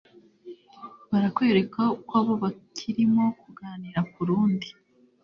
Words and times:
barakwereka 1.11 1.81
uko 1.97 2.13
abo 2.21 2.33
bakirimo 2.43 3.23
kuganira 3.41 3.99
kurundi 4.13 4.67